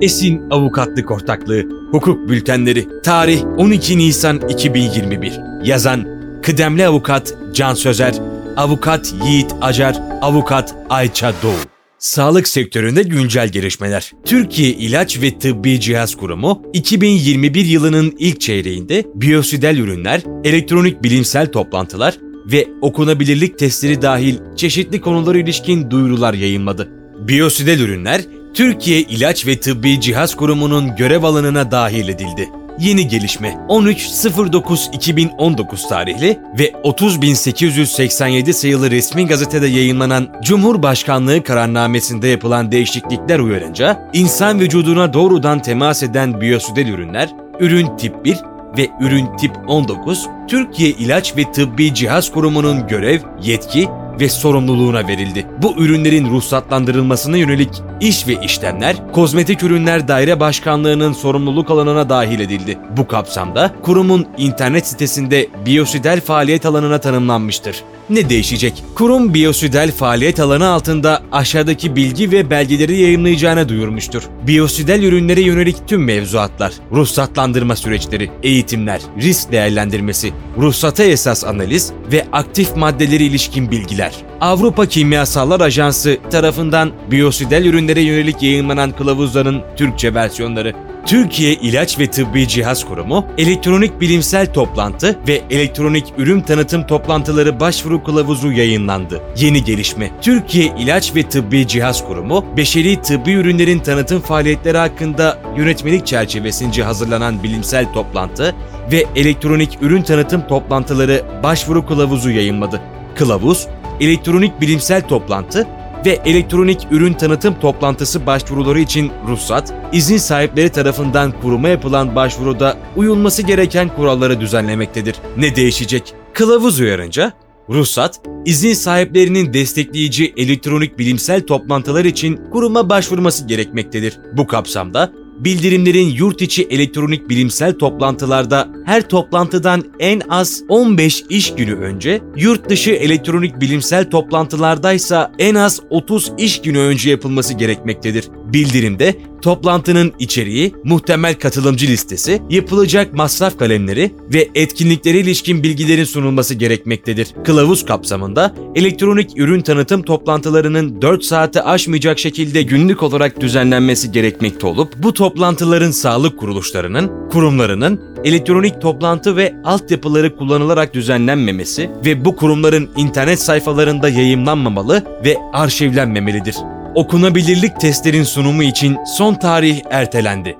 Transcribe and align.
Esin 0.00 0.50
Avukatlık 0.50 1.10
Ortaklığı 1.10 1.64
Hukuk 1.90 2.28
Bültenleri 2.28 2.88
Tarih 3.04 3.44
12 3.56 3.98
Nisan 3.98 4.40
2021 4.48 5.32
Yazan 5.64 6.06
Kıdemli 6.42 6.86
Avukat 6.86 7.34
Can 7.52 7.74
Sözer 7.74 8.14
Avukat 8.56 9.14
Yiğit 9.26 9.54
Acar 9.60 9.96
Avukat 10.22 10.74
Ayça 10.90 11.32
Doğu 11.42 11.58
Sağlık 11.98 12.48
sektöründe 12.48 13.02
güncel 13.02 13.48
gelişmeler. 13.48 14.12
Türkiye 14.24 14.70
İlaç 14.70 15.22
ve 15.22 15.38
Tıbbi 15.38 15.80
Cihaz 15.80 16.14
Kurumu 16.14 16.62
2021 16.72 17.64
yılının 17.64 18.14
ilk 18.18 18.40
çeyreğinde 18.40 19.04
biyosidel 19.14 19.78
ürünler, 19.78 20.22
elektronik 20.44 21.02
bilimsel 21.02 21.52
toplantılar 21.52 22.18
ve 22.52 22.68
okunabilirlik 22.80 23.58
testleri 23.58 24.02
dahil 24.02 24.38
çeşitli 24.56 25.00
konulara 25.00 25.38
ilişkin 25.38 25.90
duyurular 25.90 26.34
yayınladı. 26.34 26.88
Biyosidel 27.18 27.80
ürünler 27.80 28.20
Türkiye 28.54 29.00
İlaç 29.00 29.46
ve 29.46 29.60
Tıbbi 29.60 30.00
Cihaz 30.00 30.36
Kurumu'nun 30.36 30.96
görev 30.96 31.22
alanına 31.22 31.70
dahil 31.70 32.08
edildi. 32.08 32.48
Yeni 32.78 33.08
gelişme 33.08 33.48
13.09.2019 33.68 35.88
tarihli 35.88 36.38
ve 36.58 36.70
30.887 36.70 38.52
sayılı 38.52 38.90
resmi 38.90 39.26
gazetede 39.26 39.66
yayınlanan 39.66 40.28
Cumhurbaşkanlığı 40.42 41.42
kararnamesinde 41.42 42.28
yapılan 42.28 42.72
değişiklikler 42.72 43.38
uyarınca 43.38 44.10
insan 44.12 44.60
vücuduna 44.60 45.12
doğrudan 45.12 45.62
temas 45.62 46.02
eden 46.02 46.40
biyosidel 46.40 46.88
ürünler, 46.88 47.30
ürün 47.60 47.96
tip 47.96 48.24
1 48.24 48.36
ve 48.78 48.88
ürün 49.00 49.36
tip 49.36 49.52
19 49.66 50.26
Türkiye 50.48 50.90
İlaç 50.90 51.36
ve 51.36 51.52
Tıbbi 51.52 51.94
Cihaz 51.94 52.32
Kurumu'nun 52.32 52.86
görev, 52.86 53.20
yetki 53.42 53.88
ve 54.20 54.28
sorumluluğuna 54.28 55.08
verildi. 55.08 55.46
Bu 55.62 55.74
ürünlerin 55.78 56.30
ruhsatlandırılmasına 56.30 57.36
yönelik 57.36 57.82
iş 58.00 58.28
ve 58.28 58.36
işlemler 58.44 59.12
Kozmetik 59.12 59.62
Ürünler 59.62 60.08
Daire 60.08 60.40
Başkanlığı'nın 60.40 61.12
sorumluluk 61.12 61.70
alanına 61.70 62.08
dahil 62.08 62.40
edildi. 62.40 62.78
Bu 62.96 63.06
kapsamda 63.06 63.74
kurumun 63.82 64.26
internet 64.38 64.86
sitesinde 64.86 65.48
biyosidel 65.66 66.20
faaliyet 66.20 66.66
alanına 66.66 66.98
tanımlanmıştır. 66.98 67.76
Ne 68.10 68.30
değişecek? 68.30 68.84
Kurum 68.94 69.34
biyosidel 69.34 69.92
faaliyet 69.92 70.40
alanı 70.40 70.68
altında 70.68 71.22
aşağıdaki 71.32 71.96
bilgi 71.96 72.30
ve 72.30 72.50
belgeleri 72.50 73.00
yayınlayacağını 73.00 73.68
duyurmuştur. 73.68 74.22
Biyosidel 74.46 75.02
ürünlere 75.02 75.40
yönelik 75.40 75.88
tüm 75.88 76.04
mevzuatlar, 76.04 76.72
ruhsatlandırma 76.92 77.76
süreçleri, 77.76 78.30
eğitimler, 78.42 79.00
risk 79.22 79.52
değerlendirmesi, 79.52 80.32
ruhsata 80.58 81.04
esas 81.04 81.44
analiz 81.44 81.92
ve 82.12 82.26
aktif 82.32 82.76
maddeleri 82.76 83.24
ilişkin 83.24 83.70
bilgiler. 83.70 84.07
Avrupa 84.40 84.86
Kimyasallar 84.86 85.60
Ajansı 85.60 86.18
tarafından 86.30 86.90
biyosidel 87.10 87.64
ürünlere 87.64 88.00
yönelik 88.00 88.42
yayınlanan 88.42 88.90
kılavuzların 88.90 89.62
Türkçe 89.76 90.14
versiyonları 90.14 90.74
Türkiye 91.08 91.54
İlaç 91.54 91.98
ve 91.98 92.06
Tıbbi 92.10 92.48
Cihaz 92.48 92.84
Kurumu, 92.84 93.26
elektronik 93.38 94.00
bilimsel 94.00 94.52
toplantı 94.52 95.18
ve 95.28 95.40
elektronik 95.50 96.04
ürün 96.18 96.40
tanıtım 96.40 96.86
toplantıları 96.86 97.60
başvuru 97.60 98.04
kılavuzu 98.04 98.52
yayınlandı. 98.52 99.20
Yeni 99.36 99.64
gelişme, 99.64 100.10
Türkiye 100.22 100.72
İlaç 100.78 101.14
ve 101.16 101.22
Tıbbi 101.22 101.66
Cihaz 101.66 102.06
Kurumu, 102.06 102.44
beşeri 102.56 103.02
tıbbi 103.02 103.32
ürünlerin 103.32 103.78
tanıtım 103.78 104.20
faaliyetleri 104.20 104.78
hakkında 104.78 105.38
yönetmelik 105.56 106.06
çerçevesince 106.06 106.82
hazırlanan 106.82 107.42
bilimsel 107.42 107.92
toplantı 107.92 108.54
ve 108.92 109.04
elektronik 109.16 109.78
ürün 109.80 110.02
tanıtım 110.02 110.46
toplantıları 110.48 111.22
başvuru 111.42 111.86
kılavuzu 111.86 112.30
yayınladı. 112.30 112.80
Kılavuz, 113.14 113.66
elektronik 114.00 114.60
bilimsel 114.60 115.08
toplantı 115.08 115.66
ve 116.06 116.18
elektronik 116.24 116.86
ürün 116.90 117.12
tanıtım 117.12 117.60
toplantısı 117.60 118.26
başvuruları 118.26 118.80
için 118.80 119.12
ruhsat, 119.28 119.74
izin 119.92 120.16
sahipleri 120.16 120.68
tarafından 120.68 121.32
kuruma 121.42 121.68
yapılan 121.68 122.16
başvuruda 122.16 122.76
uyulması 122.96 123.42
gereken 123.42 123.88
kuralları 123.96 124.40
düzenlemektedir. 124.40 125.16
Ne 125.36 125.56
değişecek? 125.56 126.14
Kılavuz 126.32 126.80
uyarınca 126.80 127.32
Ruhsat, 127.70 128.20
izin 128.44 128.74
sahiplerinin 128.74 129.52
destekleyici 129.52 130.34
elektronik 130.36 130.98
bilimsel 130.98 131.46
toplantılar 131.46 132.04
için 132.04 132.40
kuruma 132.52 132.90
başvurması 132.90 133.46
gerekmektedir. 133.46 134.18
Bu 134.32 134.46
kapsamda 134.46 135.12
bildirimlerin 135.38 136.08
yurt 136.08 136.42
içi 136.42 136.62
elektronik 136.62 137.28
bilimsel 137.28 137.78
toplantılarda 137.78 138.68
her 138.84 139.08
toplantıdan 139.08 139.84
en 139.98 140.20
az 140.28 140.62
15 140.68 141.24
iş 141.28 141.54
günü 141.54 141.74
önce, 141.74 142.20
yurt 142.36 142.68
dışı 142.68 142.90
elektronik 142.90 143.60
bilimsel 143.60 144.10
toplantılardaysa 144.10 145.32
en 145.38 145.54
az 145.54 145.80
30 145.90 146.32
iş 146.38 146.60
günü 146.60 146.78
önce 146.78 147.10
yapılması 147.10 147.54
gerekmektedir. 147.54 148.28
Bildirimde 148.52 149.14
toplantının 149.42 150.12
içeriği, 150.18 150.74
muhtemel 150.84 151.34
katılımcı 151.34 151.86
listesi, 151.86 152.42
yapılacak 152.50 153.12
masraf 153.12 153.58
kalemleri 153.58 154.10
ve 154.34 154.48
etkinliklere 154.54 155.18
ilişkin 155.18 155.62
bilgilerin 155.62 156.04
sunulması 156.04 156.54
gerekmektedir. 156.54 157.28
Kılavuz 157.44 157.84
kapsamında 157.84 158.54
elektronik 158.74 159.38
ürün 159.38 159.60
tanıtım 159.60 160.02
toplantılarının 160.02 161.02
4 161.02 161.24
saati 161.24 161.62
aşmayacak 161.62 162.18
şekilde 162.18 162.62
günlük 162.62 163.02
olarak 163.02 163.40
düzenlenmesi 163.40 164.12
gerekmekte 164.12 164.66
olup 164.66 164.92
bu 164.96 165.14
toplantıların 165.14 165.90
sağlık 165.90 166.38
kuruluşlarının, 166.38 167.28
kurumlarının 167.30 168.00
elektronik 168.24 168.80
toplantı 168.80 169.36
ve 169.36 169.54
altyapıları 169.64 170.36
kullanılarak 170.36 170.94
düzenlenmemesi 170.94 171.90
ve 172.04 172.24
bu 172.24 172.36
kurumların 172.36 172.88
internet 172.96 173.40
sayfalarında 173.40 174.08
yayımlanmamalı 174.08 175.02
ve 175.24 175.36
arşivlenmemelidir 175.52 176.56
okunabilirlik 176.98 177.80
testlerin 177.80 178.22
sunumu 178.22 178.62
için 178.62 178.96
son 179.04 179.34
tarih 179.34 179.82
ertelendi. 179.90 180.56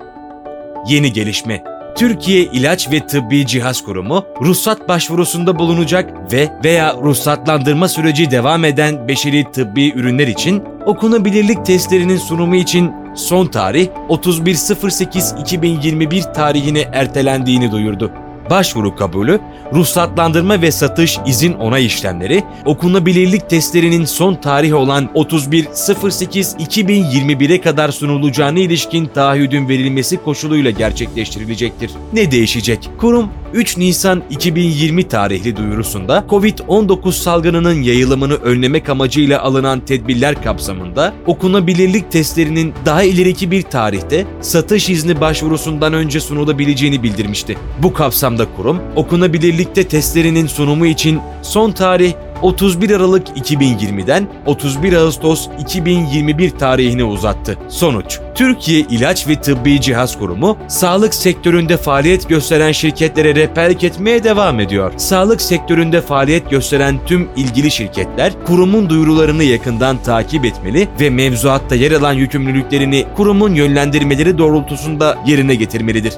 Yeni 0.88 1.12
gelişme 1.12 1.64
Türkiye 1.96 2.42
İlaç 2.42 2.92
ve 2.92 3.06
Tıbbi 3.06 3.46
Cihaz 3.46 3.84
Kurumu 3.84 4.24
ruhsat 4.42 4.88
başvurusunda 4.88 5.58
bulunacak 5.58 6.32
ve 6.32 6.48
veya 6.64 6.94
ruhsatlandırma 6.94 7.88
süreci 7.88 8.30
devam 8.30 8.64
eden 8.64 9.08
beşeri 9.08 9.52
tıbbi 9.52 9.90
ürünler 9.90 10.26
için 10.26 10.62
okunabilirlik 10.86 11.66
testlerinin 11.66 12.18
sunumu 12.18 12.56
için 12.56 12.92
son 13.16 13.46
tarih 13.46 13.88
31.08.2021 14.08 16.32
tarihine 16.32 16.88
ertelendiğini 16.92 17.72
duyurdu 17.72 18.12
başvuru 18.50 18.96
kabulü, 18.96 19.40
ruhsatlandırma 19.72 20.62
ve 20.62 20.70
satış 20.70 21.18
izin 21.26 21.52
onay 21.52 21.86
işlemleri, 21.86 22.44
okunabilirlik 22.64 23.50
testlerinin 23.50 24.04
son 24.04 24.34
tarihi 24.34 24.74
olan 24.74 25.08
31.08.2021'e 25.14 27.60
kadar 27.60 27.90
sunulacağına 27.90 28.58
ilişkin 28.58 29.06
taahhüdün 29.06 29.68
verilmesi 29.68 30.16
koşuluyla 30.16 30.70
gerçekleştirilecektir. 30.70 31.90
Ne 32.12 32.30
değişecek? 32.30 32.90
Kurum 32.98 33.30
3 33.52 33.76
Nisan 33.76 34.22
2020 34.30 35.08
tarihli 35.08 35.56
duyurusunda 35.56 36.24
COVID-19 36.28 37.12
salgınının 37.12 37.82
yayılımını 37.82 38.34
önlemek 38.34 38.88
amacıyla 38.88 39.42
alınan 39.42 39.80
tedbirler 39.80 40.42
kapsamında 40.42 41.14
okunabilirlik 41.26 42.10
testlerinin 42.10 42.74
daha 42.86 43.02
ileriki 43.02 43.50
bir 43.50 43.62
tarihte 43.62 44.26
satış 44.40 44.90
izni 44.90 45.20
başvurusundan 45.20 45.92
önce 45.92 46.20
sunulabileceğini 46.20 47.02
bildirmişti. 47.02 47.58
Bu 47.82 47.92
kapsamda 47.92 48.46
kurum 48.56 48.80
okunabilirlikte 48.96 49.88
testlerinin 49.88 50.46
sunumu 50.46 50.86
için 50.86 51.20
son 51.42 51.72
tarih 51.72 52.12
31 52.42 52.90
Aralık 52.90 53.28
2020'den 53.28 54.28
31 54.46 54.92
Ağustos 54.92 55.48
2021 55.60 56.50
tarihine 56.50 57.04
uzattı. 57.04 57.58
Sonuç 57.68 58.18
Türkiye 58.34 58.80
İlaç 58.80 59.28
ve 59.28 59.40
Tıbbi 59.40 59.80
Cihaz 59.80 60.18
Kurumu, 60.18 60.56
sağlık 60.68 61.14
sektöründe 61.14 61.76
faaliyet 61.76 62.28
gösteren 62.28 62.72
şirketlere 62.72 63.34
rehberlik 63.34 63.84
etmeye 63.84 64.24
devam 64.24 64.60
ediyor. 64.60 64.92
Sağlık 64.96 65.40
sektöründe 65.40 66.00
faaliyet 66.00 66.50
gösteren 66.50 66.98
tüm 67.06 67.28
ilgili 67.36 67.70
şirketler, 67.70 68.32
kurumun 68.46 68.90
duyurularını 68.90 69.44
yakından 69.44 70.02
takip 70.02 70.44
etmeli 70.44 70.88
ve 71.00 71.10
mevzuatta 71.10 71.74
yer 71.74 71.92
alan 71.92 72.12
yükümlülüklerini 72.12 73.04
kurumun 73.16 73.54
yönlendirmeleri 73.54 74.38
doğrultusunda 74.38 75.18
yerine 75.26 75.54
getirmelidir. 75.54 76.14